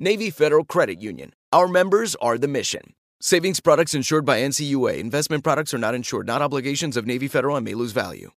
[0.00, 1.32] Navy Federal Credit Union.
[1.52, 2.94] Our members are the mission.
[3.20, 4.98] Savings products insured by NCUA.
[4.98, 8.30] Investment products are not insured, not obligations of Navy Federal and may lose value.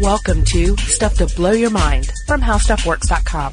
[0.00, 3.52] Welcome to Stuff to Blow Your Mind from HowStuffWorks.com.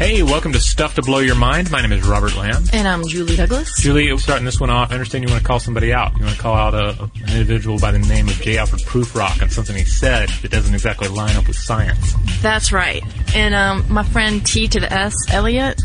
[0.00, 1.70] Hey, welcome to Stuff to Blow Your Mind.
[1.70, 2.64] My name is Robert Lamb.
[2.72, 3.70] And I'm Julie Douglas.
[3.82, 6.16] Julie, starting this one off, I understand you want to call somebody out.
[6.16, 8.56] You want to call out a, an individual by the name of J.
[8.56, 12.14] Alfred Prufrock on something he said that doesn't exactly line up with science.
[12.40, 13.04] That's right.
[13.34, 15.78] And um, my friend T to the S, Eliot,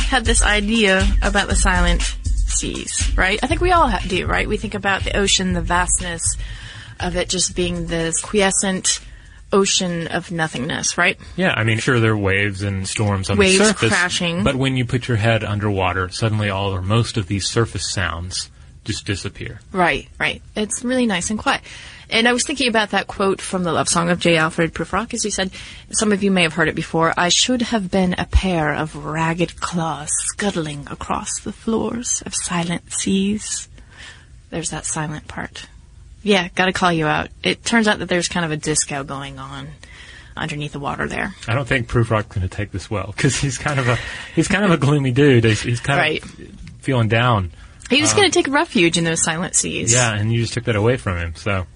[0.00, 3.38] had this idea about the silent seas, right?
[3.42, 4.46] I think we all do, right?
[4.46, 6.36] We think about the ocean, the vastness
[7.00, 9.00] of it just being this quiescent
[9.52, 11.18] ocean of nothingness, right?
[11.36, 13.88] Yeah, I mean, sure, there are waves and storms on Waves the surface.
[13.90, 14.44] crashing.
[14.44, 18.50] But when you put your head underwater, suddenly all or most of these surface sounds
[18.84, 19.60] just disappear.
[19.70, 20.42] Right, right.
[20.56, 21.60] It's really nice and quiet.
[22.10, 24.36] And I was thinking about that quote from the love song of J.
[24.36, 25.50] Alfred Prufrock, as he said,
[25.92, 28.94] some of you may have heard it before, I should have been a pair of
[29.06, 33.68] ragged claws scuttling across the floors of silent seas.
[34.50, 35.68] There's that silent part.
[36.22, 37.28] Yeah, gotta call you out.
[37.42, 39.68] It turns out that there's kind of a disco going on
[40.36, 41.34] underneath the water there.
[41.48, 43.98] I don't think Prufrock's going to take this well because he's kind of a
[44.34, 45.44] he's kind of a gloomy dude.
[45.44, 46.22] He's, he's kind Right.
[46.24, 46.30] of
[46.80, 47.50] feeling down.
[47.90, 49.92] He was uh, going to take refuge in those silent seas.
[49.92, 51.34] Yeah, and you just took that away from him.
[51.34, 51.66] So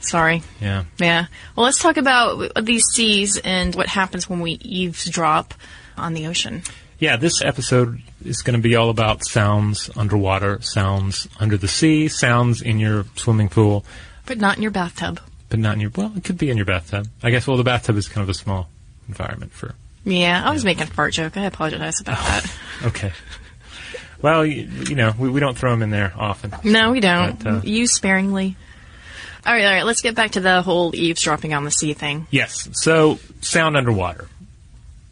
[0.00, 0.42] Sorry.
[0.60, 0.84] yeah.
[0.98, 1.26] Yeah.
[1.56, 5.54] Well, let's talk about these seas and what happens when we eavesdrop
[5.96, 6.62] on the ocean.
[6.98, 12.08] Yeah, this episode is going to be all about sounds underwater, sounds under the sea,
[12.08, 13.84] sounds in your swimming pool,
[14.26, 15.20] But not in your bathtub.
[15.48, 17.08] but not in your, well, it could be in your bathtub.
[17.22, 18.68] I guess, well, the bathtub is kind of a small
[19.08, 19.74] environment for,
[20.04, 21.36] Yeah, I was making a fart joke.
[21.36, 22.52] I apologize about that.
[22.84, 23.12] okay.
[24.22, 26.54] Well, you, you know, we, we don't throw them in there often.
[26.64, 27.42] No, we don't.
[27.42, 28.56] But, uh, Use sparingly.
[29.44, 29.84] All right, all right.
[29.84, 32.26] Let's get back to the whole eavesdropping on the sea thing.
[32.30, 32.66] Yes.
[32.72, 34.26] So, sound underwater.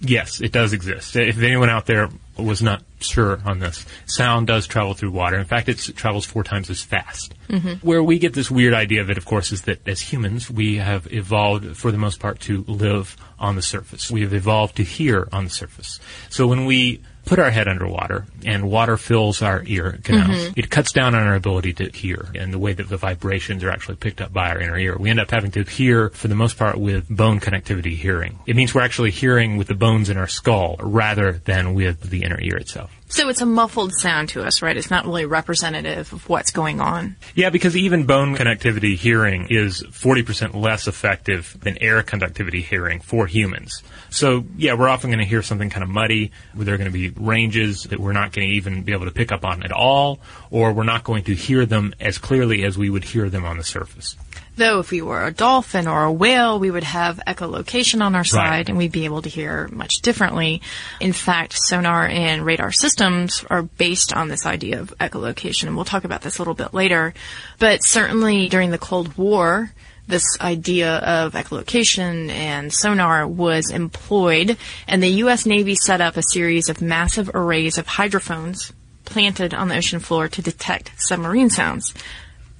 [0.04, 1.14] Yes, it does exist.
[1.14, 5.38] If anyone out there was not sure on this, sound does travel through water.
[5.38, 7.34] In fact, it's, it travels four times as fast.
[7.49, 7.87] Mm-hmm.
[7.87, 10.76] Where we get this weird idea of it, of course, is that as humans, we
[10.76, 14.10] have evolved, for the most part, to live on the surface.
[14.10, 16.00] We have evolved to hear on the surface.
[16.31, 20.59] So when we put our head underwater and water fills our ear canals, mm-hmm.
[20.59, 23.71] it cuts down on our ability to hear and the way that the vibrations are
[23.71, 24.97] actually picked up by our inner ear.
[24.99, 28.39] We end up having to hear, for the most part, with bone connectivity hearing.
[28.47, 32.23] It means we're actually hearing with the bones in our skull rather than with the
[32.23, 32.91] inner ear itself.
[33.13, 34.75] So it's a muffled sound to us, right?
[34.75, 37.17] It's not really representative of what's going on.
[37.35, 43.27] Yeah, because even bone connectivity hearing is 40% less effective than air conductivity hearing for
[43.27, 43.83] humans.
[44.12, 46.93] So, yeah, we're often going to hear something kind of muddy, where there are going
[46.93, 49.62] to be ranges that we're not going to even be able to pick up on
[49.62, 50.20] at all,
[50.50, 53.56] or we're not going to hear them as clearly as we would hear them on
[53.56, 54.17] the surface.
[54.55, 58.23] Though if we were a dolphin or a whale, we would have echolocation on our
[58.23, 58.69] side Right.
[58.69, 60.61] and we'd be able to hear much differently.
[61.00, 65.87] In fact, sonar and radar systems are based on this idea of echolocation, and we'll
[65.87, 67.14] talk about this a little bit later.
[67.59, 69.73] But certainly during the Cold War,
[70.12, 74.56] this idea of echolocation and sonar was employed,
[74.87, 75.47] and the U.S.
[75.47, 78.73] Navy set up a series of massive arrays of hydrophones
[79.05, 81.93] planted on the ocean floor to detect submarine sounds.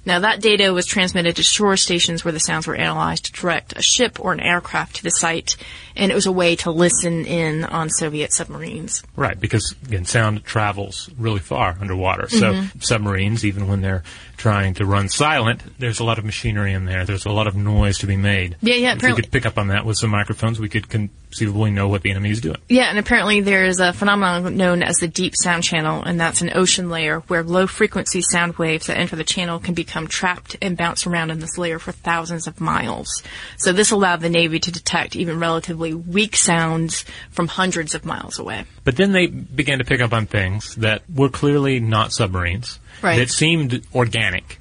[0.05, 3.71] Now that data was transmitted to shore stations where the sounds were analyzed to direct
[3.77, 5.55] a ship or an aircraft to the site,
[5.95, 9.01] and it was a way to listen in on Soviet submarines.
[9.15, 12.27] Right, because again, sound travels really far underwater.
[12.27, 12.79] So Mm-hmm.
[12.81, 14.03] submarines, even when they're
[14.37, 17.05] trying to run silent, there's a lot of machinery in there.
[17.05, 18.57] There's a lot of noise to be made.
[18.61, 21.71] Yeah, yeah, If we could pick up on that with some microphones, we could conceivably
[21.71, 22.57] know what the enemy is doing.
[22.69, 26.41] Yeah, and apparently there is a phenomenon known as the deep sound channel, and that's
[26.41, 30.55] an ocean layer where low frequency sound waves that enter the channel can become trapped
[30.61, 33.23] and bounce around in this layer for thousands of miles.
[33.57, 38.39] So this allowed the Navy to detect even relatively weak sounds from hundreds of miles
[38.39, 38.65] away.
[38.83, 42.79] But then they began to pick up on things that were clearly not submarines.
[43.03, 43.17] Right.
[43.19, 44.59] That seemed organic.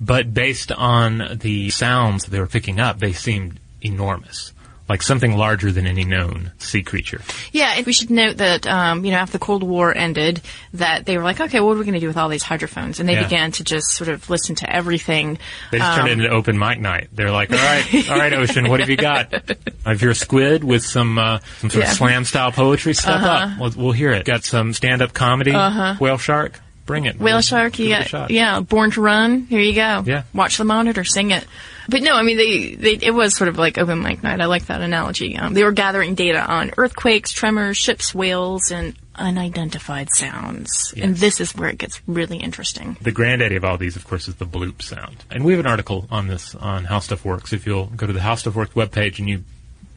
[0.00, 4.50] But based on the sounds that they were picking up, they seemed enormous.
[4.86, 7.22] Like something larger than any known sea creature.
[7.52, 10.42] Yeah, and we should note that, um, you know, after the Cold War ended,
[10.74, 13.00] that they were like, okay, what are we going to do with all these hydrophones?
[13.00, 13.22] And they Yeah.
[13.22, 15.38] began to just sort of listen to everything.
[15.70, 17.08] They just Um, turned it into open mic night.
[17.14, 19.32] They're like, all right, all right, Ocean, what have you got?
[19.86, 21.90] If you're a squid with some uh, some sort Yeah.
[21.90, 23.58] of slam style poetry, step up.
[23.58, 24.24] We'll, we'll hear it.
[24.26, 25.52] Got some stand up comedy.
[25.52, 25.96] uh-huh.
[25.98, 27.18] Whale shark, bring it.
[27.18, 30.02] Whale Shark, you got, yeah, Born to Run, here you go.
[30.06, 30.24] Yeah.
[30.34, 31.46] Watch the monitor, sing it.
[31.88, 34.40] But no, I mean, they, they, it was sort of like open mic night.
[34.40, 35.36] I like that analogy.
[35.36, 40.94] Um, they were gathering data on earthquakes, tremors, ships, whales, and unidentified sounds.
[40.96, 42.96] And this is where it gets really interesting.
[43.02, 45.24] The granddaddy of all these, of course, is the bloop sound.
[45.30, 47.52] And we have an article on this on How Stuff Works.
[47.52, 49.44] If you'll go to the How Stuff Works webpage and you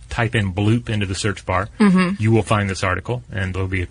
[0.09, 2.21] type in bloop into the search bar, Mm-hmm.
[2.21, 3.87] you will find this article, and there'll be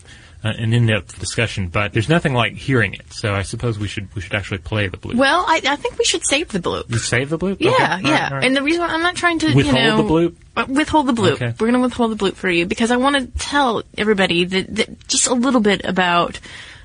[0.46, 1.68] an in-depth discussion.
[1.68, 4.88] But there's nothing like hearing it, so I suppose we should we should actually play
[4.88, 5.14] the bloop.
[5.16, 6.90] Well, I, I think we should save the bloop.
[6.90, 7.56] you save the bloop?
[7.60, 7.82] Yeah, Okay.
[7.82, 8.28] All right, yeah.
[8.30, 8.44] all right.
[8.44, 10.36] And the reason I'm not trying to Withhold you know, the bloop?
[10.56, 11.32] uh, Withhold the bloop.
[11.32, 11.46] Okay.
[11.58, 14.74] We're going to withhold the bloop for you because I want to tell everybody that,
[14.76, 16.40] that just a little bit about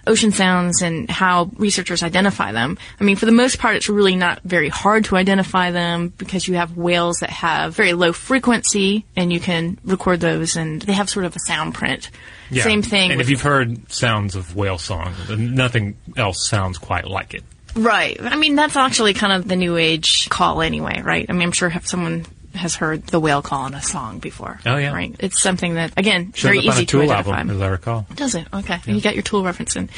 [0.07, 2.77] ocean sounds and how researchers identify them.
[2.99, 6.47] I mean, for the most part, it's really not very hard to identify them because
[6.47, 10.93] you have whales that have very low frequency and you can record those and they
[10.93, 12.09] have sort of a sound print.
[12.49, 12.63] Yeah.
[12.63, 13.11] Same thing.
[13.11, 17.43] And if you've heard sounds of whale song, nothing else sounds quite like it.
[17.75, 18.17] Right.
[18.21, 21.25] I mean, that's actually kind of the new age call anyway, right?
[21.29, 22.25] I mean, I'm sure have someone
[22.55, 24.59] has heard the whale call in a song before.
[24.65, 24.93] Oh, yeah.
[24.93, 25.15] Right.
[25.19, 27.37] It's something that, again, Shows very up on easy a Tool to identify.
[27.37, 28.05] album, as I recall.
[28.15, 28.47] Does it?
[28.53, 28.79] Okay.
[28.85, 29.89] You got your tool reference in.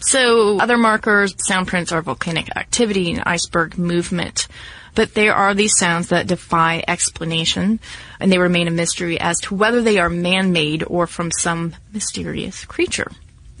[0.00, 4.48] So other markers, sound prints are volcanic activity and iceberg movement.
[4.94, 7.78] But there are these sounds that defy explanation,
[8.18, 12.64] and they remain a mystery as to whether they are man-made or from some mysterious
[12.64, 13.12] creature.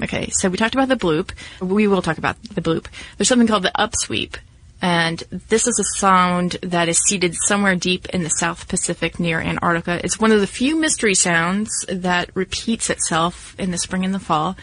[0.02, 1.30] Okay, so we talked about the bloop.
[1.60, 2.86] We will talk about the bloop.
[3.16, 4.36] There's something called the upsweep,
[4.82, 9.40] and this is a sound that is seated somewhere deep in the South Pacific near
[9.40, 10.00] Antarctica.
[10.04, 14.18] It's one of the few mystery sounds that repeats itself in the spring and the
[14.18, 14.56] fall.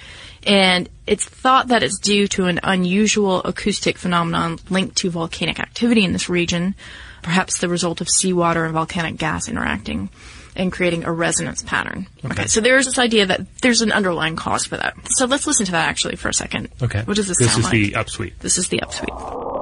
[0.45, 6.03] And it's thought that it's due to an unusual acoustic phenomenon linked to volcanic activity
[6.03, 6.73] in this region,
[7.21, 10.09] perhaps the result of seawater and volcanic gas interacting
[10.55, 12.07] and creating a resonance pattern.
[12.25, 12.47] Okay.
[12.47, 14.95] so there's this idea that there's an underlying cause for that.
[15.11, 16.69] So let's listen to that actually for a second.
[16.81, 17.03] Okay.
[17.03, 17.73] What does this, This sound is like?
[17.73, 18.39] the upsweep.
[18.39, 19.56] This is the upsweep.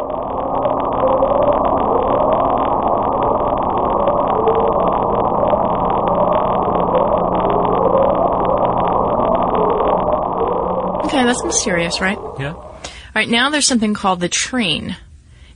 [11.16, 12.18] Okay, that's mysterious, right?
[12.38, 12.54] Yeah.
[12.54, 12.82] All
[13.16, 14.98] right, now there's something called the train.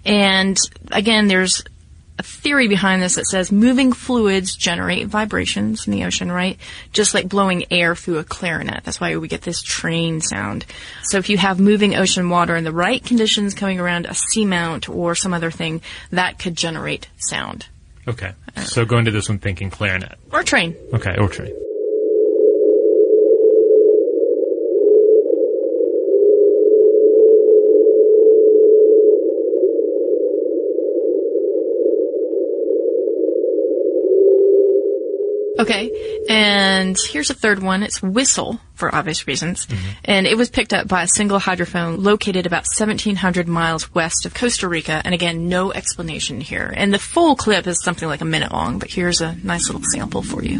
[0.06, 0.58] And
[0.90, 1.66] again, there's
[2.18, 6.58] a theory behind this that says moving fluids generate vibrations in the ocean, right?
[6.94, 8.86] Just like blowing air through a clarinet.
[8.86, 10.66] That's why we get this train sound.
[11.04, 14.88] So if you have moving ocean water in the right conditions coming around a seamount
[14.88, 17.66] or some other thing, that could generate sound.
[18.08, 18.32] Okay.
[18.64, 20.18] So go into this one thinking clarinet.
[20.32, 20.78] Or train.
[20.94, 21.54] Okay, or train.
[35.60, 36.24] Okay.
[36.30, 37.84] And here's a third one.
[37.84, 39.68] It's whistle for obvious reasons.
[39.68, 39.88] Mm-hmm.
[40.06, 44.34] And it was picked up by a single hydrophone located about 1700 miles west of
[44.34, 45.02] Costa Rica.
[45.04, 46.74] And again, no explanation here.
[46.76, 49.84] And the full clip is something like a minute long, but here's a nice little
[49.92, 50.60] sample for you.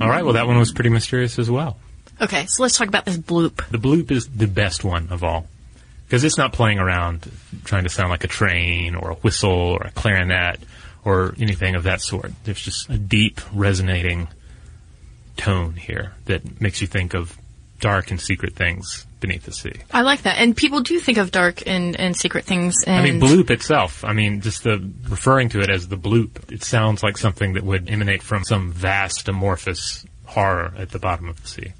[0.00, 1.78] All right, well, that one was pretty mysterious as well.
[2.22, 3.68] Okay, so let's talk about this bloop.
[3.68, 5.48] The bloop is the best one of all
[6.06, 7.28] because it's not playing around
[7.64, 10.60] trying to sound like a train or a whistle or a clarinet
[11.04, 12.30] or anything of that sort.
[12.44, 14.28] There's just a deep, resonating
[15.36, 17.36] tone here that makes you think of
[17.80, 19.72] dark and secret things beneath the sea.
[19.90, 20.38] I like that.
[20.38, 22.84] And people do think of dark and, and secret things.
[22.86, 24.04] And I mean, bloop itself.
[24.04, 26.52] I mean, just the referring to it as the bloop.
[26.52, 31.28] It sounds like something that would emanate from some vast, amorphous horror at the bottom
[31.28, 31.72] of the sea.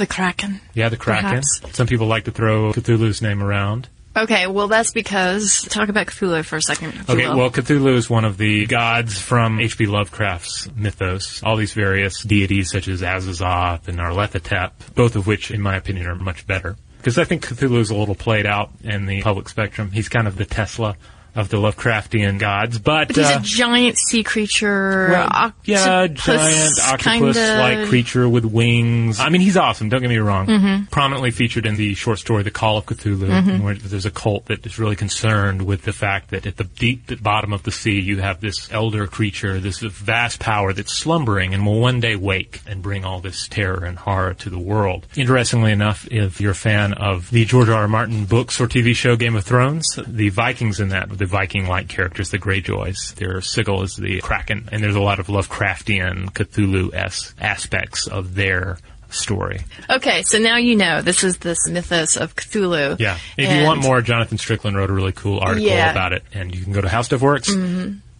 [0.00, 0.62] The Kraken.
[0.72, 1.28] Yeah, the Kraken.
[1.28, 1.76] Perhaps.
[1.76, 3.86] Some people like to throw Cthulhu's name around.
[4.16, 5.60] Okay, well, that's because.
[5.68, 6.94] Talk about Cthulhu for a second.
[7.06, 9.84] Okay, well, Cthulhu is one of the gods from H.P.
[9.84, 11.42] Lovecraft's mythos.
[11.42, 16.06] All these various deities such as Azathoth and Arlethatep, both of which, in my opinion,
[16.06, 16.76] are much better.
[16.96, 19.90] Because I think Cthulhu is a little played out in the public spectrum.
[19.90, 20.96] He's kind of the Tesla
[21.34, 25.08] of the Lovecraftian gods, but, But he's uh, a giant sea creature.
[25.10, 29.20] well, yeah, giant octopus-like creature with wings.
[29.20, 29.88] I mean, he's awesome.
[29.88, 30.46] Don't get me wrong.
[30.46, 30.84] Mm-hmm.
[30.86, 34.64] Prominently featured in the short story "The Call of Cthulhu," where there's a cult that
[34.66, 38.18] is really concerned with the fact that at the deep bottom of the sea, you
[38.18, 42.82] have this elder creature, this vast power that's slumbering and will one day wake and
[42.82, 45.06] bring all this terror and horror to the world.
[45.16, 47.80] Interestingly enough, if you're a fan of the George R.
[47.80, 47.88] R.
[47.88, 52.30] Martin books or TV show Game of Thrones, the Vikings in that, the Viking-like characters,
[52.30, 58.06] the Greyjoys, their sigil is the Kraken, and there's a lot of Lovecraftian, Cthulhu-esque aspects
[58.06, 58.78] of their
[59.10, 59.60] story.
[59.90, 62.98] Okay, so now you know this is this mythos of Cthulhu.
[62.98, 63.18] Yeah.
[63.36, 65.88] If you want more, Jonathan Strickland wrote a really cool article Yeah.
[65.88, 65.96] Mm-hmm.
[65.96, 67.48] about it, and you can go to How Stuff Works,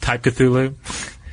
[0.01, 0.75] type Cthulhu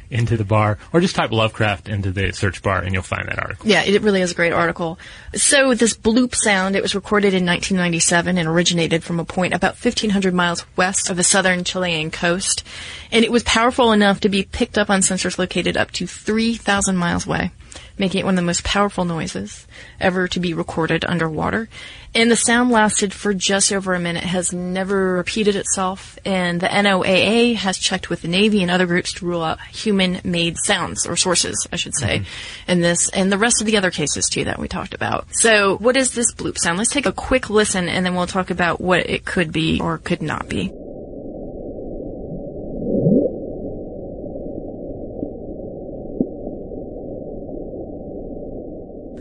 [0.09, 3.39] into the bar, or just type Lovecraft into the search bar, and you'll find that
[3.39, 3.67] article.
[3.67, 4.99] Yeah, it really is a great article.
[5.35, 9.75] So this bloop sound, it was recorded in 1997 and originated from a point about
[9.75, 12.63] 1,500 miles west of the southern Chilean coast.
[13.11, 16.95] And it was powerful enough to be picked up on sensors located up to 3,000
[16.95, 17.51] miles away,
[17.97, 19.67] making it one of the most powerful noises
[19.99, 21.69] ever to be recorded underwater.
[22.15, 26.67] And the sound lasted for just over a minute, has never repeated itself, and the
[26.67, 31.15] NOAA has checked with the Navy and other groups to rule out human-made sounds, or
[31.15, 32.71] sources, I should say, mm-hmm.
[32.71, 35.27] in this, and the rest of the other cases too that we talked about.
[35.31, 36.77] So, what is this bloop sound?
[36.77, 39.97] Let's take a quick listen, and then we'll talk about what it could be or
[39.99, 40.71] could not be.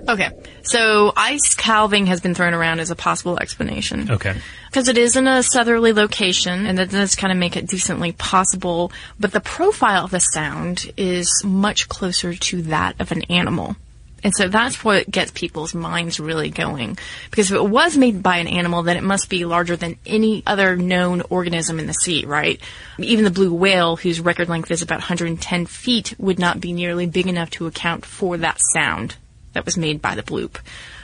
[0.08, 0.30] Okay,
[0.62, 4.10] so ice calving has been thrown around as a possible explanation.
[4.10, 4.36] Okay.
[4.68, 8.12] Because it is in a southerly location, and that does kind of make it decently
[8.12, 8.92] possible.
[9.18, 13.76] But the profile of the sound is much closer to that of an animal.
[14.22, 16.98] And so that's what gets people's minds really going.
[17.30, 20.42] Because if it was made by an animal, then it must be larger than any
[20.46, 22.60] other known organism in the sea, right?
[22.98, 27.06] Even the blue whale, whose record length is about 110 feet, would not be nearly
[27.06, 29.16] big enough to account for that sound
[29.56, 30.58] that was made by the bloop.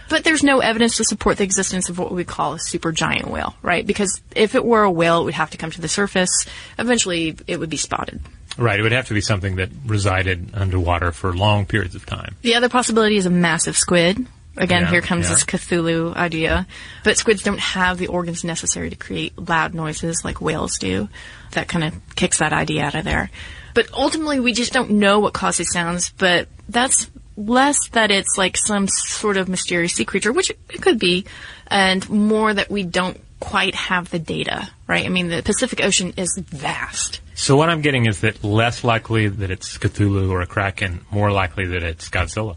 [0.08, 3.54] But there's no evidence to support the existence of what we call a supergiant whale,
[3.62, 3.86] right?
[3.86, 6.46] Because if it were a whale, it would have to come to the surface.
[6.78, 8.20] Eventually, it would be spotted.
[8.58, 8.78] Right.
[8.78, 12.36] It would have to be something that resided underwater for long periods of time.
[12.42, 14.26] The other possibility is a massive squid.
[14.58, 15.34] Again, Yeah, here comes yeah.
[15.34, 16.66] this Cthulhu idea.
[17.04, 21.08] But squids don't have the organs necessary to create loud noises like whales do.
[21.52, 23.30] That kind of kicks that idea out of there.
[23.72, 28.56] But ultimately, we just don't know what causes sounds, but that's less that it's like
[28.56, 31.24] some sort of mysterious sea creature, which it could be,
[31.66, 35.04] and more that we don't quite have the data, right?
[35.04, 37.20] I mean, the Pacific Ocean is vast.
[37.34, 41.32] So what I'm getting is that less likely that it's Cthulhu or a Kraken, more
[41.32, 42.56] likely that it's Godzilla.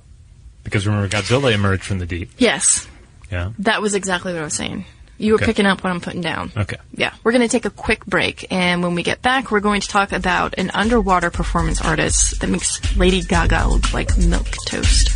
[0.63, 2.31] Because remember, Godzilla emerged from the deep.
[2.37, 2.87] Yes,
[3.31, 3.51] Yeah.
[3.59, 4.85] that was exactly what I was saying.
[5.17, 5.45] You were Okay.
[5.45, 6.51] picking up what I'm putting down.
[6.57, 6.75] Okay.
[6.93, 9.79] Yeah, we're going to take a quick break, and when we get back, we're going
[9.81, 15.09] to talk about an underwater performance artist that makes Lady Gaga look like milk toast.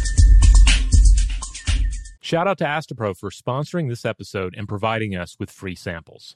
[2.22, 6.36] Shout out to Astepro for sponsoring this episode and providing us with free samples.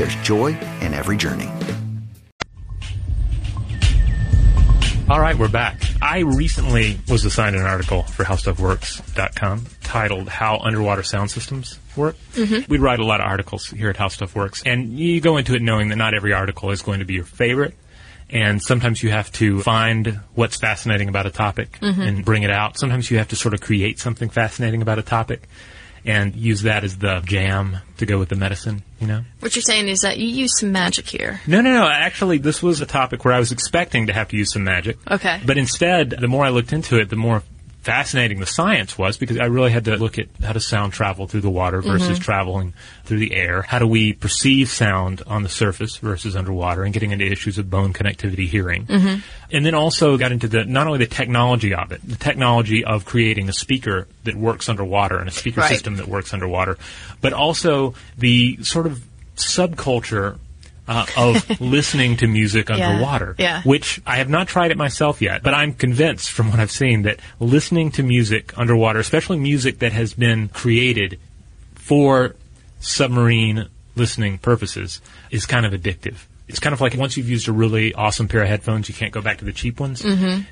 [0.00, 1.46] there's joy in every journey.
[5.10, 5.82] All right, we're back.
[6.00, 12.16] I recently was assigned an article for HowStuffWorks.com titled How Underwater Sound Systems Work.
[12.32, 12.70] Mm-hmm.
[12.70, 15.54] We write a lot of articles here at How Stuff Works, and you go into
[15.54, 17.74] it knowing that not every article is going to be your favorite.
[18.30, 22.78] And sometimes you have to find what's fascinating about a topic and bring it out.
[22.78, 25.48] Sometimes you have to sort of create something fascinating about a topic
[26.04, 29.22] and use that as the jam to go with the medicine, you know?
[29.40, 31.40] What you're saying is that you use some magic here.
[31.46, 31.88] No, no, no.
[31.88, 34.98] Actually, this was a topic where I was expecting to have to use some magic.
[35.10, 35.40] Okay.
[35.44, 37.42] But instead, the more I looked into it, the more
[37.80, 41.26] fascinating the science was because I really had to look at how does sound travel
[41.26, 42.22] through the water versus mm-hmm.
[42.22, 43.62] traveling through the air.
[43.62, 47.70] How do we perceive sound on the surface versus underwater and getting into issues of
[47.70, 48.86] bone connectivity hearing.
[48.86, 49.20] Mm-hmm.
[49.52, 53.04] And then also got into the not only the technology of it, the technology of
[53.04, 55.70] creating a speaker that works underwater and a speaker Right.
[55.70, 56.78] system that works underwater,
[57.20, 59.02] but also the sort of
[59.36, 60.38] subculture
[60.90, 63.62] uh, of listening to music Yeah, underwater, yeah.
[63.62, 67.02] which I have not tried it myself yet, but I'm convinced from what I've seen
[67.02, 71.18] that listening to music underwater, especially music that has been created
[71.74, 72.34] for
[72.80, 75.00] submarine listening purposes,
[75.30, 76.16] is kind of addictive.
[76.48, 79.12] It's kind of like once you've used a really awesome pair of headphones, you can't
[79.12, 80.02] go back to the cheap ones.
[80.02, 80.42] Mm-hmm.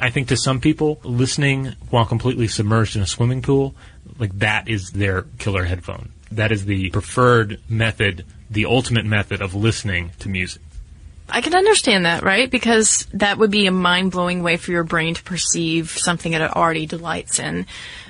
[0.00, 3.74] I think to some people, listening while completely submerged in a swimming pool,
[4.18, 6.10] like that is their killer headphone.
[6.30, 10.62] That is the preferred method, the ultimate method of listening to music.
[11.30, 12.50] I can understand that, right?
[12.50, 16.40] Because that would be a mind blowing way for your brain to perceive something that
[16.40, 17.66] it already delights in.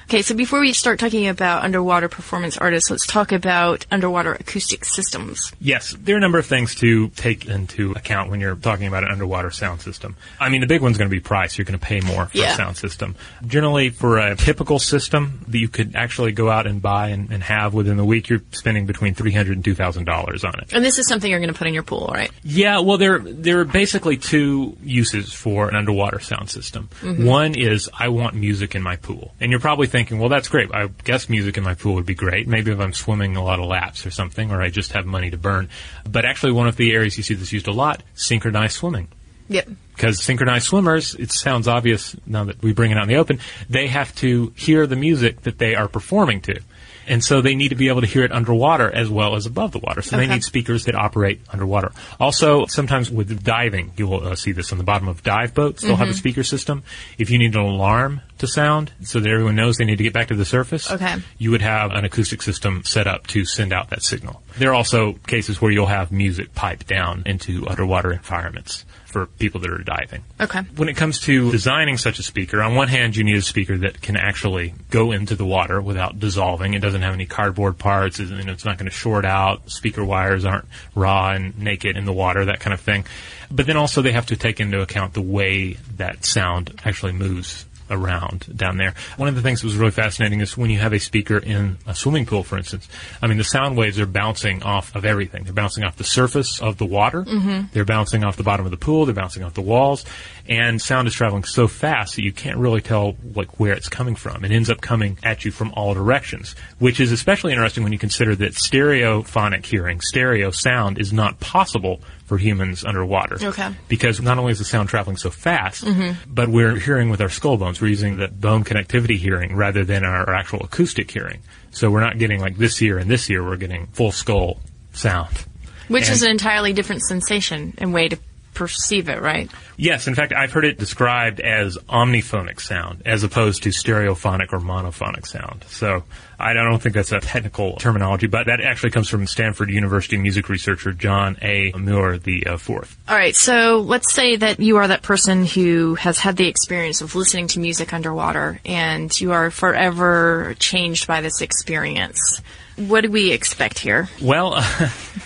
[0.08, 4.86] Okay, so before we start talking about underwater performance artists, let's talk about underwater acoustic
[4.86, 5.52] systems.
[5.60, 9.04] Yes, there are a number of things to take into account when you're talking about
[9.04, 10.16] an underwater sound system.
[10.40, 11.58] I mean, the big one's going to be price.
[11.58, 12.54] You're going to pay more for Yeah.
[12.54, 13.16] a sound system.
[13.46, 17.42] Generally, for a typical system that you could actually go out and buy and, and
[17.42, 20.72] have within the week, you're spending between $300 and $2,000 on it.
[20.72, 22.30] And this is something you're going to put in your pool, right?
[22.42, 26.88] Yeah, well, there there are basically two uses for an underwater sound system.
[27.02, 27.26] Mm-hmm.
[27.26, 30.72] One is I want music in my pool, and you're probably thinking, well, that's great.
[30.72, 32.46] I guess music in my pool would be great.
[32.46, 35.30] Maybe if I'm swimming a lot of laps or something, or I just have money
[35.30, 35.68] to burn.
[36.08, 39.08] But actually, one of the areas you see this used a lot: synchronized swimming
[39.48, 39.68] Yep.
[39.94, 43.40] because synchronized swimmers, it sounds obvious now that we bring it out in the open,
[43.68, 46.60] they have to hear the music that they are performing to.
[47.08, 49.72] And so they need to be able to hear it underwater as well as above
[49.72, 50.02] the water.
[50.02, 51.92] So they need speakers that operate underwater.
[52.20, 55.82] Also, sometimes with diving, you will uh, see this on the bottom of dive boats.
[55.82, 56.82] They'll have a speaker system.
[57.16, 60.12] If you need an alarm to sound so that everyone knows they need to get
[60.12, 61.16] back to the surface, Okay.
[61.38, 64.42] you would have an acoustic system set up to send out that signal.
[64.58, 69.58] There are also cases where you'll have music piped down into underwater environments for people
[69.60, 70.22] that are diving.
[70.38, 70.60] Okay.
[70.76, 73.78] When it comes to designing such a speaker, on one hand, you need a speaker
[73.78, 76.74] that can actually go into the water without dissolving.
[76.74, 78.18] It doesn't have any cardboard parts.
[78.18, 79.70] Know, it's not going to short out.
[79.70, 83.04] Speaker wires aren't raw and naked in the water, that kind of thing.
[83.50, 87.64] But then also they have to take into account the way that sound actually moves
[87.90, 88.94] around down there.
[89.16, 91.78] One of the things that was really fascinating is when you have a speaker in
[91.86, 92.88] a swimming pool, for instance.
[93.22, 95.44] I mean, the sound waves are bouncing off of everything.
[95.44, 97.24] They're bouncing off the surface of the water.
[97.24, 97.66] Mm-hmm.
[97.72, 99.06] They're bouncing off the bottom of the pool.
[99.06, 100.04] They're bouncing off the walls.
[100.48, 104.14] And sound is traveling so fast that you can't really tell like where it's coming
[104.14, 104.44] from.
[104.46, 107.98] It ends up coming at you from all directions, which is especially interesting when you
[107.98, 113.74] consider that stereophonic hearing, stereo sound, is not possible for humans underwater Okay.
[113.88, 116.12] because not only is the sound traveling so fast, mm-hmm.
[116.32, 117.80] but we're hearing with our skull bones.
[117.80, 121.40] We're using the bone connectivity hearing rather than our, our actual acoustic hearing.
[121.72, 123.44] So we're not getting like this ear and this ear.
[123.44, 124.60] We're getting full skull
[124.92, 125.44] sound.
[125.88, 128.18] Which And- is an entirely different sensation and way to
[128.58, 129.48] perceive it, right?
[129.76, 134.58] Yes, in fact, I've heard it described as omniphonic sound as opposed to stereophonic or
[134.58, 135.64] monophonic sound.
[135.68, 136.02] So
[136.40, 140.48] I don't think that's a technical terminology, but that actually comes from Stanford University music
[140.48, 141.72] researcher John A.
[141.76, 142.98] Muir the uh, fourth.
[143.08, 147.00] All right, so let's say that you are that person who has had the experience
[147.00, 152.42] of listening to music underwater and you are forever changed by this experience.
[152.78, 154.08] What do we expect here?
[154.22, 154.54] Well,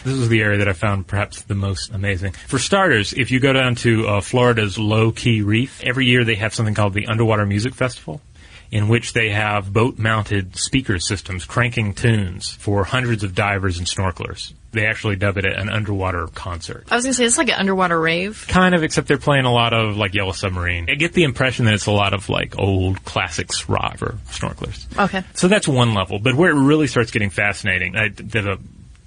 [0.05, 2.33] this is the area that I found perhaps the most amazing.
[2.33, 6.37] For starters, if you go down to uh, Florida's Looe Key Reef, every year they
[6.37, 8.23] have something called the Underwater Music Festival,
[8.71, 13.87] in which they have boat mounted speaker systems cranking tunes for hundreds of divers and
[13.87, 14.55] snorkelers.
[14.73, 16.87] They actually dub it an underwater concert.
[16.91, 18.47] I was going to say, it's like an underwater rave.
[18.49, 20.89] Kind of, except they're playing a lot of like Yellow Submarine.
[20.91, 24.87] I get the impression that it's a lot of like old classics rock for snorkelers.
[24.99, 25.23] Okay.
[25.35, 26.19] So that's one level.
[26.19, 28.59] But where it really starts getting fascinating, I did a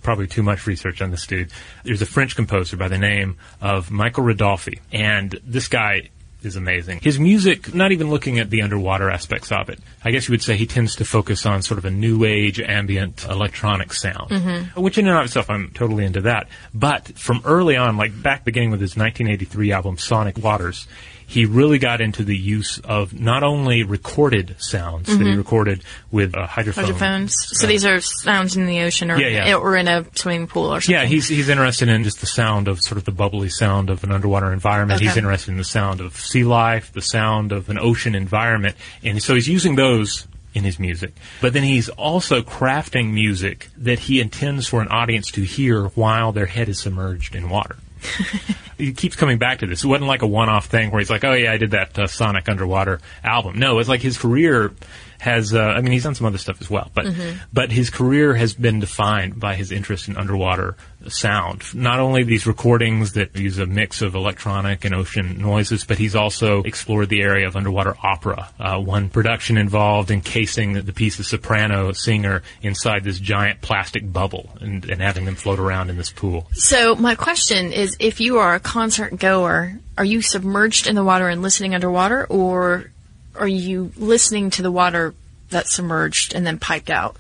[0.04, 1.50] probably too much research on this dude.
[1.84, 6.10] There's a French composer by the name of Michael Redolfi, and this guy
[6.46, 7.00] is amazing.
[7.02, 10.42] His music, not even looking at the underwater aspects of it, I guess you would
[10.42, 14.82] say he tends to focus on sort of a new age ambient electronic sound, mm-hmm.
[14.82, 16.48] which in and of itself I'm totally into that.
[16.74, 20.88] But from early on, like back beginning with his 1983 album Sonic Waters,
[21.28, 25.38] he really got into the use of not only recorded sounds that he mm-hmm.
[25.38, 26.76] recorded with uh, a hydrophone.
[26.76, 27.36] Hydrophones.
[27.60, 29.56] So these are sounds in the ocean or, Yeah, yeah.
[29.56, 30.94] or in a swimming pool or something.
[30.94, 34.04] Yeah, he's he's interested in just the sound of sort of the bubbly sound of
[34.04, 35.02] an underwater environment.
[35.02, 39.22] He's interested in the sound of sea life, the sound of an ocean environment, and
[39.22, 41.14] so he's using those in his music.
[41.42, 46.32] But then he's also crafting music that he intends for an audience to hear while
[46.32, 47.76] their head is submerged in water.
[48.78, 49.84] he keeps coming back to this.
[49.84, 52.08] It wasn't like a one-off thing where he's like, "Oh yeah, I did that uh,
[52.08, 54.74] Sonic Underwater album." No, it's like his career
[55.20, 55.54] has.
[55.54, 57.08] Uh, I mean, he's done some other stuff as well, but
[57.54, 60.76] but his career has been defined by his interest in underwater
[61.08, 61.64] sound.
[61.74, 66.16] Not only these recordings that use a mix of electronic and ocean noises, but he's
[66.16, 68.50] also explored the area of underwater opera.
[68.60, 74.12] Uh, one production involved encasing the, the piece of soprano singer inside this giant plastic
[74.12, 76.48] bubble and, and having them float around in this pool.
[76.54, 81.04] So my question is, if you are a concert goer, are you submerged in the
[81.04, 82.92] water and listening underwater, or
[83.38, 85.14] are you listening to the water
[85.50, 87.18] that's submerged and then piped out?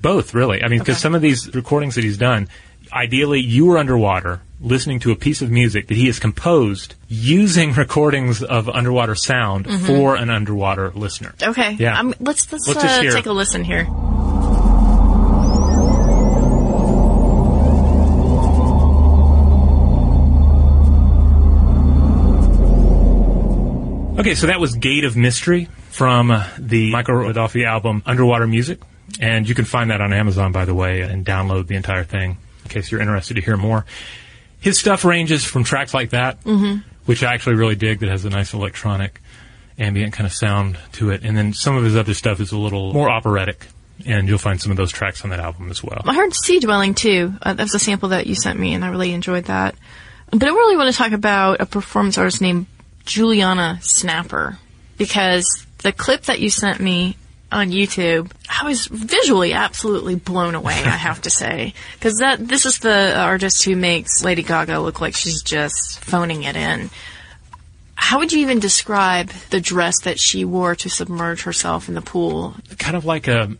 [0.00, 0.62] Both, really.
[0.62, 1.02] I mean, because Okay.
[1.02, 2.48] some of these recordings that he's done,
[2.92, 7.72] ideally, you are underwater listening to a piece of music that he has composed using
[7.74, 11.34] recordings of underwater sound for an underwater listener.
[11.42, 11.76] Okay.
[11.78, 11.98] Yeah.
[11.98, 13.86] Um, let's let's, Let's uh, take a listen here.
[24.18, 28.80] Okay, so that was Gate of Mystery from uh, the Michael Redolfi album Underwater Music.
[29.20, 32.36] And you can find that on Amazon, by the way, and download the entire thing
[32.64, 33.86] in case you're interested to hear more.
[34.58, 36.38] His stuff ranges from tracks like that,
[37.06, 39.20] which I actually really dig, that has a nice electronic
[39.78, 41.22] ambient kind of sound to it.
[41.22, 43.68] And then some of his other stuff is a little more operatic.
[44.04, 46.02] And you'll find some of those tracks on that album as well.
[46.04, 47.34] I heard Sea Dwelling too.
[47.40, 49.76] Uh, that was a sample that you sent me, and I really enjoyed that.
[50.30, 52.66] But I really want to talk about a performance artist named
[53.08, 54.58] Juliana Snapper
[54.98, 57.16] because the clip that you sent me
[57.50, 60.74] on YouTube, I was visually absolutely blown away.
[60.74, 65.00] I have to say, because that this is the artist who makes Lady Gaga look
[65.00, 66.90] like she's just phoning it in.
[67.94, 72.02] How would you even describe the dress that she wore to submerge herself in the
[72.02, 72.54] pool?
[72.78, 73.56] Kind of like a,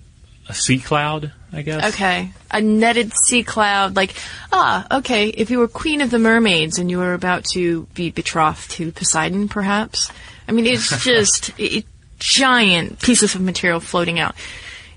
[0.49, 1.95] a sea cloud, I guess.
[1.95, 2.31] Okay.
[2.51, 4.15] A netted sea cloud, like,
[4.53, 8.11] ah, okay, if you were Queen of the Mermaids and you were about to be
[8.11, 10.11] betrothed to Poseidon, perhaps.
[10.47, 11.85] I mean, it's just it,
[12.19, 14.35] giant pieces of material floating out.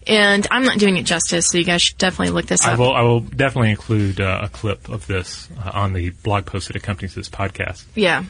[0.08, 2.80] And I'm not doing it justice, so you guys should definitely look this I up.
[2.80, 6.68] will, I will definitely include uh, a clip of this uh, on the blog post
[6.68, 7.86] that accompanies this podcast.
[7.94, 8.24] Yeah.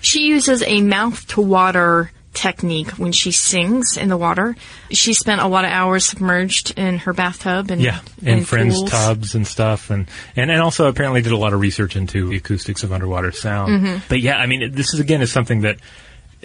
[0.00, 4.56] She uses a mouth to water technique when she sings in the water.
[4.90, 8.74] She spent a lot of hours submerged in her bathtub and Yeah, in in friends'
[8.74, 8.90] pools.
[8.90, 12.36] tubs and stuff, and, and and also apparently did a lot of research into the
[12.36, 13.70] acoustics of underwater sound.
[13.72, 13.98] Mm-hmm.
[14.08, 15.78] But yeah, I mean, this is again is something that,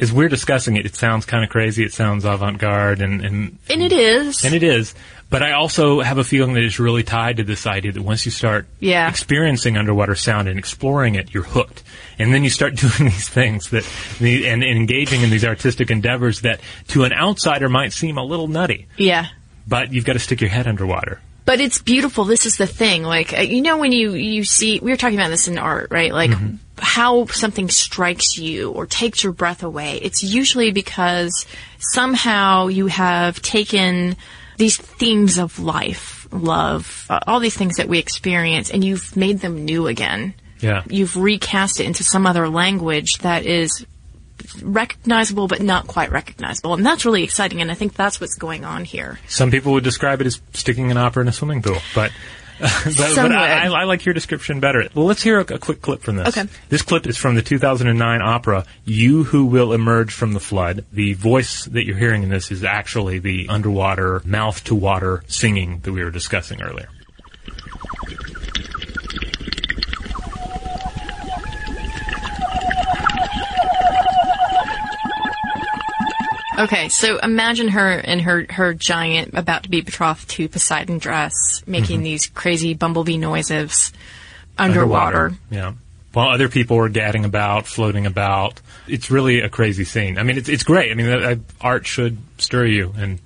[0.02, 1.84] as we're discussing it, it sounds kind of crazy.
[1.84, 4.44] It sounds avant-garde, and and And it is.
[4.46, 4.94] and it is.
[5.30, 8.26] But I also have a feeling that it's really tied to this idea that once
[8.26, 9.08] you start Yeah.
[9.08, 11.84] experiencing underwater sound and exploring it, you're hooked.
[12.18, 13.86] And then you start doing these things that,
[14.20, 16.60] and, and engaging in these artistic endeavors that
[16.90, 18.88] to an outsider might seem a little nutty.
[18.98, 19.28] yeah.
[19.68, 21.22] But you've got to stick your head underwater.
[21.50, 22.26] But it's beautiful.
[22.26, 23.02] This is the thing.
[23.02, 25.88] Like, uh, you know, when you, you see, we were talking about this in art,
[25.90, 26.14] right?
[26.14, 26.30] Like,
[26.78, 29.98] how something strikes you or takes your breath away.
[29.98, 31.48] It's usually because
[31.80, 34.16] somehow you have taken
[34.58, 39.40] these themes of life, love, uh, all these things that we experience, and you've made
[39.40, 40.36] them new again.
[40.60, 40.84] Yeah.
[40.88, 43.88] You've recast it into some other language that is
[44.62, 46.74] recognizable but not quite recognizable.
[46.74, 49.20] And that's really exciting, and I think that's what's going on here.
[49.28, 52.12] Some people would describe it as sticking an opera in a swimming pool, but.
[52.60, 53.68] but, but I.
[53.68, 54.90] I like your description better.
[54.94, 56.38] Well, let's hear a, a quick clip from this.
[56.38, 56.50] Okay.
[56.68, 61.14] This clip is from the 2009 opera "You Who Will Emerge from the Flood." The
[61.14, 66.12] voice that you're hearing in this is actually the underwater, mouth-to-water singing that we were
[66.12, 66.90] discussing earlier.
[76.60, 81.64] Okay, so imagine her in her, her giant, about to be betrothed to Poseidon dress,
[81.66, 82.04] making Mm-hmm.
[82.04, 83.94] these crazy bumblebee noises
[84.58, 85.32] underwater.
[85.50, 85.74] Yeah.
[86.12, 88.60] While other people are gadding about, floating about.
[88.88, 90.18] It's really a crazy scene.
[90.18, 90.92] I mean, it's, it's great.
[90.92, 93.20] I mean, uh, uh, art should stir you and,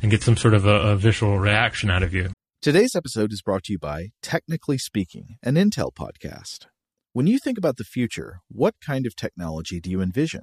[0.00, 2.30] and get some sort of a, a visual reaction out of you.
[2.62, 6.66] Today's episode is brought to you by Technically Speaking, an Intel podcast.
[7.12, 10.42] When you think about the future, what kind of technology do you envision?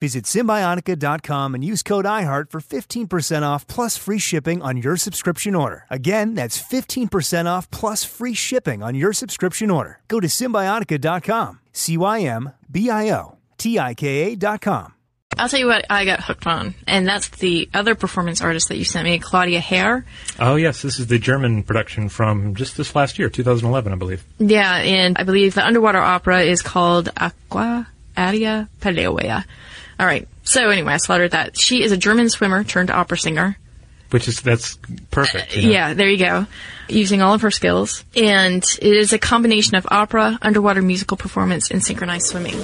[0.00, 5.54] Visit Cymbiotika.com and use code IHEART for 15% off plus free shipping on your subscription
[5.54, 5.84] order.
[5.90, 10.00] Again, that's 15% off plus free shipping on your subscription order.
[10.08, 11.60] Go to Cymbiotika.com.
[11.72, 14.94] C Y M B I O T I K A.com.
[15.38, 18.76] I'll tell you what I got hooked on, and that's the other performance artist that
[18.76, 20.04] you sent me, Claudia Herr.
[20.38, 24.24] Oh, yes, this is the German production from just this last year, 2011, I believe.
[24.38, 27.86] Yeah, and I believe the underwater opera is called Aqua
[28.16, 29.44] Aria Paleoea.
[30.00, 30.26] All right.
[30.44, 31.58] So anyway, I slaughtered that.
[31.58, 33.58] She is a German swimmer turned opera singer.
[34.08, 34.78] Which is, that's
[35.10, 35.54] perfect.
[35.54, 35.72] you know?
[35.72, 36.46] Yeah, there you go.
[36.88, 38.02] Using all of her skills.
[38.16, 42.56] And it is a combination of opera, underwater musical performance, and synchronized swimming.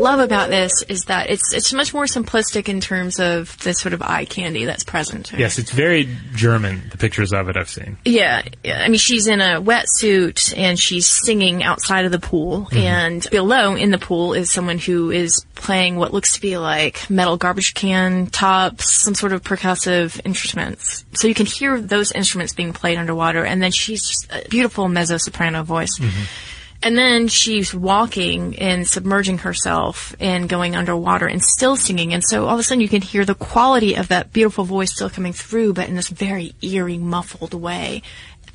[0.00, 3.94] Love about this is that it's it's much more simplistic in terms of the sort
[3.94, 5.32] of eye candy that's present.
[5.36, 7.96] Yes, it's very German, the pictures of it I've seen.
[8.04, 12.78] Yeah, I mean, she's in a wetsuit and she's singing outside of the pool, mm-hmm.
[12.78, 17.08] and below in the pool is someone who is playing what looks to be like
[17.10, 21.04] metal garbage can tops, some sort of percussive instruments.
[21.12, 24.88] So you can hear those instruments being played underwater, and then she's just a beautiful
[24.88, 25.98] mezzo soprano voice.
[25.98, 26.55] Mm-hmm.
[26.82, 32.12] And then she's walking and submerging herself and going underwater and still singing.
[32.12, 34.92] And so all of a sudden you can hear the quality of that beautiful voice
[34.92, 38.02] still coming through, but in this very eerie, muffled way.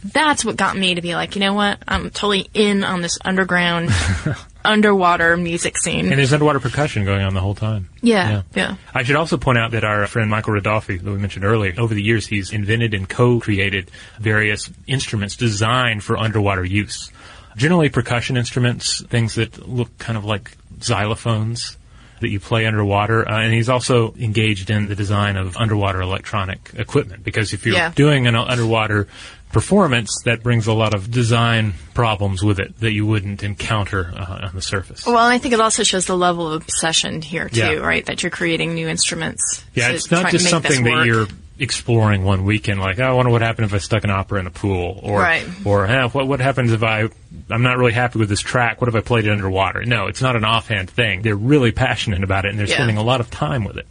[0.04, 1.80] That's what got me to be like, you know what?
[1.88, 3.92] I'm totally in on this underground,
[4.66, 6.10] underwater music scene.
[6.10, 7.90] And there's underwater percussion going on the whole time.
[8.02, 8.76] yeah, yeah.
[8.96, 11.94] I should also point out that our friend Michael Redolfi, that we mentioned earlier, over
[11.94, 17.12] the years he's invented and co-created various instruments designed for underwater use.
[17.58, 21.76] Generally percussion instruments, things that look kind of like xylophones
[22.22, 23.28] that you play underwater.
[23.28, 27.76] Uh, and he's also engaged in the design of underwater electronic equipment because if you're
[27.76, 27.92] Yeah.
[27.96, 29.08] doing an underwater
[29.52, 34.48] performance, that brings a lot of design problems with it that you wouldn't encounter uh,
[34.48, 35.06] on the surface.
[35.06, 37.74] Well, and I think it also shows the level of obsession here too, Yeah.
[37.74, 38.06] right?
[38.06, 39.64] That you're creating new instruments.
[39.74, 41.28] Yeah, it's not just something that you're
[41.62, 42.80] exploring one weekend.
[42.80, 45.20] Like, oh, I wonder what happened if I stuck an opera in a pool, or
[45.20, 45.46] Right.
[45.64, 47.08] or eh, what what happens if I
[47.50, 48.82] I'm not really happy with this track.
[48.82, 49.86] What if I played it underwater?
[49.86, 51.22] No, it's not an offhand thing.
[51.22, 52.76] They're really passionate about it, and they're Yeah.
[52.76, 53.88] spending a lot of time with it.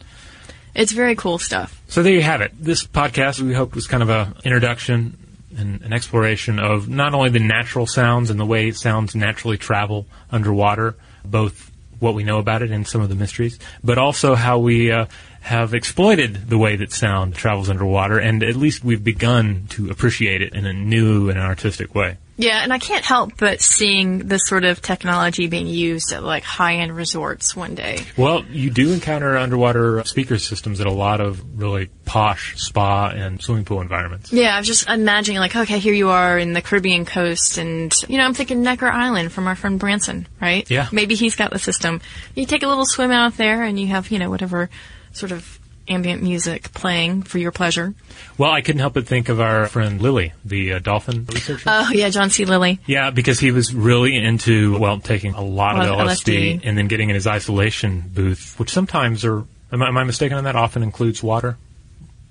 [0.74, 1.80] It's very cool stuff.
[1.88, 2.52] So there you have it.
[2.61, 5.16] This podcast we hoped was kind of a introduction
[5.56, 10.06] and an exploration of not only the natural sounds and the way sounds naturally travel
[10.30, 14.59] underwater, both what we know about it and some of the mysteries, but also how
[14.59, 15.04] we uh,
[15.40, 20.42] have exploited the way that sound travels underwater, and at least we've begun to appreciate
[20.42, 22.18] it in a new and artistic way.
[22.40, 26.42] Yeah, and I can't help but seeing this sort of technology being used at like
[26.42, 27.98] high-end resorts one day.
[28.16, 33.42] Well, you do encounter underwater speaker systems at a lot of really posh spa and
[33.42, 34.33] swimming pool environments.
[34.33, 37.92] Yeah, I was just imagining like, okay, here you are in the Caribbean coast, and
[38.09, 40.70] you know, I'm thinking Necker Island from our friend Branson, right?
[40.70, 40.88] Yeah.
[40.92, 42.00] Maybe he's got the system.
[42.35, 44.70] You take a little swim out there, and you have you know whatever
[45.12, 47.94] sort of ambient music playing for your pleasure.
[48.38, 51.64] Well, I couldn't help but think of our friend Lilly, the uh, dolphin researcher.
[51.66, 52.44] Oh yeah, John C.
[52.44, 52.78] Lilly.
[52.86, 56.58] Yeah, because he was really into, well, taking a lot of A lot of LSD,
[56.58, 56.60] LSD.
[56.64, 60.38] and then getting in his isolation booth, which sometimes are, am I, am I mistaken
[60.38, 61.56] on that, often includes water?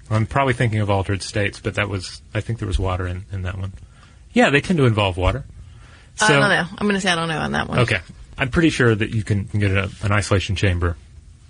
[0.10, 3.26] I'm probably thinking of altered states, but that was, I think there was water in,
[3.32, 3.74] in that one.
[4.34, 5.44] Yeah, they tend to involve water.
[6.22, 6.66] I don't know.
[6.78, 7.80] I'm going to say I don't know on that one.
[7.80, 8.00] Okay.
[8.38, 10.98] I'm pretty sure that you can get a, an isolation chamber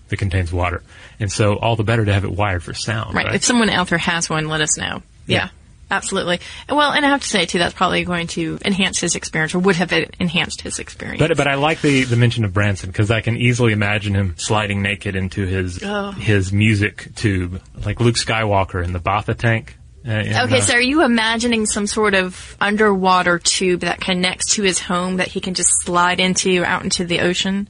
[0.10, 0.82] that contains water.
[1.20, 3.26] And so all the better to have it wired for sound, Right.
[3.28, 3.36] right?
[3.36, 5.02] If someone out there has one, let us know.
[5.28, 5.50] Yeah.
[5.92, 6.40] Absolutely.
[6.70, 9.60] Well, and I have to say too, that's probably going to enhance his experience, or
[9.60, 11.20] would have enhanced his experience.
[11.20, 14.36] But but I like the, the mention of Branson because I can easily imagine him
[14.38, 16.12] sliding naked into his Oh.
[16.12, 19.78] his music tube, like Luke Skywalker in the bacta tank.
[20.08, 24.62] Uh, Okay, uh, so are you imagining some sort of underwater tube that connects to
[24.64, 27.68] his home that he can just slide into out into the ocean?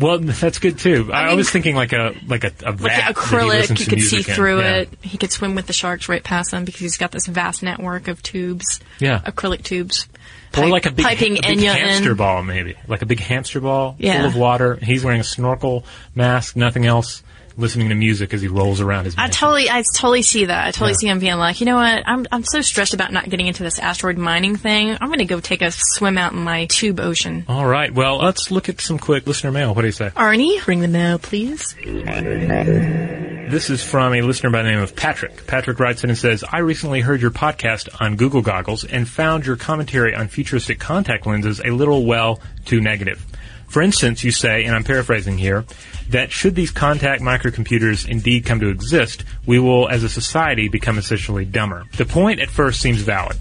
[0.00, 1.10] Well, that's good too.
[1.12, 4.22] I, mean- was thinking like a like a, a Like he acrylic, you could see
[4.22, 4.74] through Yeah.
[4.78, 4.88] it.
[5.02, 8.08] He could swim with the sharks right past them because he's got this vast network
[8.08, 8.80] of tubes.
[8.98, 9.20] Yeah.
[9.20, 10.08] Acrylic tubes.
[10.56, 12.16] Or Pipe- like a big, piping a big hamster in.
[12.16, 12.74] ball, maybe.
[12.88, 14.18] Like a big hamster ball Yeah.
[14.18, 14.76] full of water.
[14.82, 15.84] He's wearing a snorkel
[16.16, 17.22] mask, nothing else,
[17.56, 20.66] listening to music as he rolls around his I totally, I totally see that.
[20.68, 20.96] I totally Yeah.
[20.98, 22.02] see him being like, you know what?
[22.06, 24.96] I'm, I'm so stressed about not getting into this asteroid mining thing.
[25.00, 27.44] I'm going to go take a swim out in my tube ocean.
[27.48, 27.92] All right.
[27.92, 29.74] Well, let's look at some quick listener mail.
[29.74, 30.10] What do you say?
[30.10, 31.74] Arnie, bring the mail, please.
[33.50, 35.46] This is from a listener by the name of Patrick.
[35.48, 39.44] Patrick writes in and says, I recently heard your podcast on Google Goggles and found
[39.44, 43.24] your commentary on futuristic contact lenses a little, well, too negative.
[43.70, 45.64] For instance, you say, and I'm paraphrasing here,
[46.08, 50.98] that should these contact microcomputers indeed come to exist, we will, as a society, become
[50.98, 51.84] essentially dumber.
[51.96, 53.36] The point at first seems valid.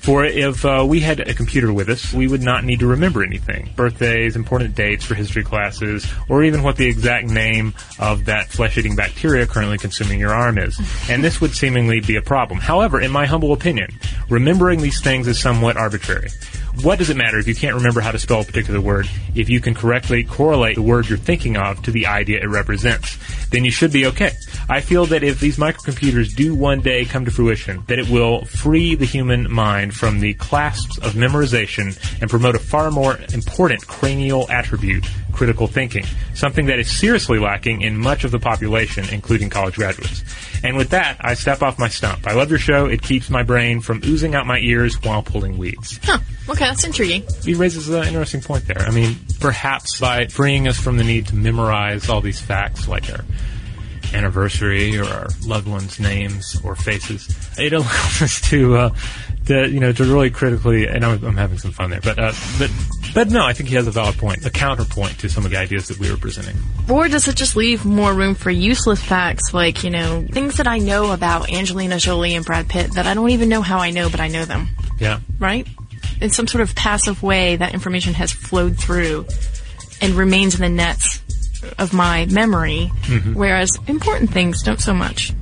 [0.00, 3.22] For if uh, we had a computer with us, we would not need to remember
[3.22, 3.70] anything.
[3.76, 8.96] Birthdays, important dates for history classes, or even what the exact name of that flesh-eating
[8.96, 10.78] bacteria currently consuming your arm is.
[11.10, 12.60] And this would seemingly be a problem.
[12.60, 13.90] However, in my humble opinion,
[14.28, 16.28] remembering these things is somewhat arbitrary.
[16.82, 19.48] What does it matter if you can't remember how to spell a particular word if
[19.50, 23.18] you can correctly correlate the word you're thinking of to the idea it represents?
[23.50, 24.32] Then you should be okay.
[24.68, 28.44] I feel that if these microcomputers do one day come to fruition, that it will
[28.44, 33.86] free the human mind from the clasps of memorization and promote a far more important
[33.86, 36.04] cranial attribute, critical thinking,
[36.34, 40.22] something that is seriously lacking in much of the population, including college graduates.
[40.62, 42.26] And with that, I step off my stump.
[42.26, 42.86] I love your show.
[42.86, 45.98] It keeps my brain from oozing out my ears while pulling weeds.
[46.04, 46.18] Huh.
[46.50, 47.22] Okay, that's intriguing.
[47.44, 48.80] He raises an interesting point there.
[48.80, 53.08] I mean, perhaps by freeing us from the need to memorize all these facts, like
[53.10, 53.20] our
[54.12, 57.28] anniversary or our loved ones' names or faces,
[57.58, 58.94] it allows us to, uh,
[59.46, 60.86] to you know, to really critically.
[60.88, 62.70] And I'm, I'm having some fun there, but uh, but
[63.14, 65.56] but no, I think he has a valid point, a counterpoint to some of the
[65.56, 66.56] ideas that we were presenting.
[66.88, 70.66] Or does it just leave more room for useless facts, like, you know, things that
[70.66, 73.90] I know about Angelina Jolie and Brad Pitt that I don't even know how I
[73.90, 75.20] know, but I know them, Yeah.
[75.40, 75.66] right?
[76.20, 79.26] In some sort of passive way, that information has flowed through
[80.00, 81.20] and remains in the nets
[81.78, 83.34] of my memory, Mhm.
[83.34, 85.32] whereas important things don't so much.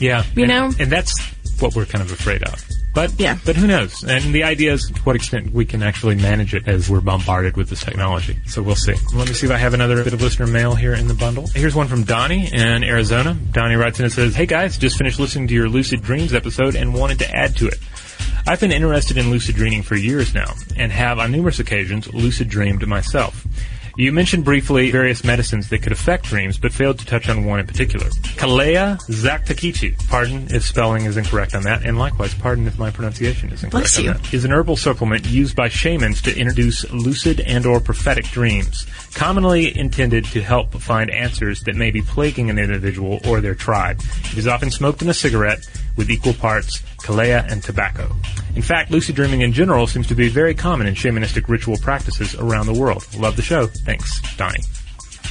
[0.00, 0.72] Yeah, You and, know?
[0.78, 1.18] and that's
[1.58, 2.62] what we're kind of afraid of.
[2.96, 4.02] But yeah, but who knows?
[4.04, 7.54] And the idea is to what extent we can actually manage it as we're bombarded
[7.54, 8.38] with this technology.
[8.46, 8.94] So we'll see.
[9.14, 11.46] Let me see if I have another bit of listener mail here in the bundle.
[11.54, 13.36] Here's one from Donnie in Arizona.
[13.52, 16.74] Donnie writes in and says, "Hey guys, just finished listening to your lucid dreams episode
[16.74, 17.78] and wanted to add to it."
[18.46, 22.48] I've been interested in lucid dreaming for years now, and have on numerous occasions lucid
[22.48, 23.46] dreamed myself.
[23.98, 27.60] You mentioned briefly various medicines that could affect dreams, but failed to touch on one
[27.60, 28.04] in particular.
[28.36, 33.50] Calea Zacatechichi, pardon if spelling is incorrect on that, and likewise, pardon if my pronunciation
[33.52, 34.12] is incorrect Bless on you.
[34.12, 38.86] that, is an herbal supplement used by shamans to introduce lucid and or prophetic dreams,
[39.14, 43.98] commonly intended to help find answers that may be plaguing an individual or their tribe.
[44.32, 45.66] It is often smoked in a cigarette
[45.96, 48.14] with equal parts calea and tobacco.
[48.54, 52.34] In fact, lucid dreaming in general seems to be very common in shamanistic ritual practices
[52.34, 53.06] around the world.
[53.16, 53.66] Love the show.
[53.66, 54.62] Thanks, Donnie.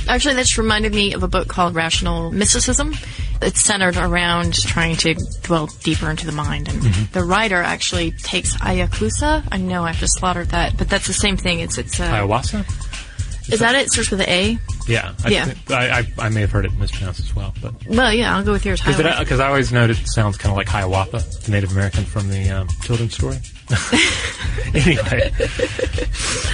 [0.07, 2.93] Actually, that just reminded me of a book called Rational Mysticism.
[3.41, 6.67] It's centered around trying to dwell deeper into the mind.
[6.67, 7.11] And Mhm.
[7.11, 9.43] the writer actually takes Ayakusa.
[9.51, 11.59] I know I've just slaughtered that, but that's the same thing.
[11.59, 13.51] It's, it's, uh, Ayahuasca?
[13.51, 13.87] Is that it?
[13.87, 14.59] It starts with an A?
[14.87, 15.13] Yeah.
[15.23, 15.53] I, Yeah.
[15.69, 17.73] I, I, I may have heard it mispronounced as well, but.
[17.87, 18.81] Well, yeah, I'll go with yours.
[18.81, 22.49] Because I always noted it sounds kind of like Hiawatha, the Native American from the
[22.49, 23.37] um, children's story.
[24.73, 25.31] anyway,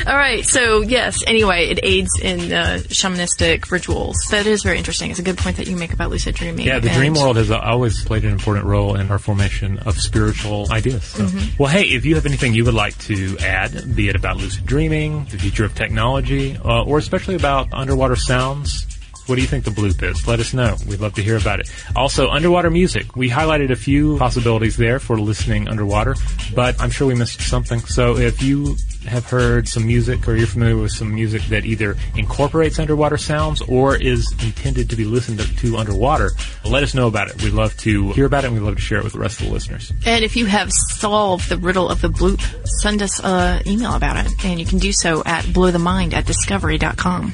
[0.07, 4.16] All right, so yes, anyway, it aids in uh, shamanistic rituals.
[4.32, 5.12] That is very interesting.
[5.12, 6.66] It's a good point that you make about lucid dreaming.
[6.66, 9.99] yeah, the And- dream world has always played an important role in our formation of
[9.99, 11.03] spiritual ideas.
[11.03, 11.24] So.
[11.26, 11.59] Mhm.
[11.59, 14.66] Well, hey, if you have anything you would like to add, be it about lucid
[14.66, 18.86] dreaming, the future of technology, uh, or especially about underwater sounds,
[19.28, 20.28] what do you think the bloop is?
[20.28, 20.76] Let us know.
[20.88, 21.72] We'd love to hear about it.
[21.95, 23.15] Also, underwater music.
[23.15, 26.15] We highlighted a few possibilities there for listening underwater,
[26.55, 27.80] but I'm sure we missed something.
[27.82, 28.76] So if you
[29.07, 33.61] have heard some music or you're familiar with some music that either incorporates underwater sounds
[33.63, 36.32] or is intended to be listened to, underwater,
[36.65, 37.41] let us know about it.
[37.41, 39.39] We'd love to hear about it and we'd love to share it with the rest
[39.39, 39.91] of the listeners.
[40.05, 42.41] And if you have solved the riddle of the bloop,
[42.82, 44.45] send us an email about it.
[44.45, 47.34] And you can do so at blowthemind at discovery.com.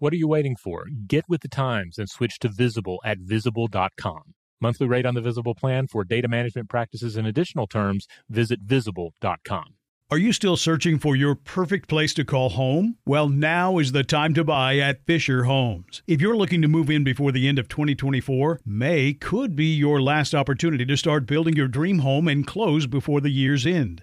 [0.00, 0.86] What are you waiting for?
[1.06, 4.22] Get with the times and switch to Visible at visible.com.
[4.58, 9.74] Monthly rate on the Visible plan for data management practices and additional terms, visit visible.com.
[10.12, 12.96] Are you still searching for your perfect place to call home?
[13.06, 16.02] Well, now is the time to buy at Fisher Homes.
[16.08, 20.02] If you're looking to move in before the end of 2024, May could be your
[20.02, 24.02] last opportunity to start building your dream home and close before the year's end.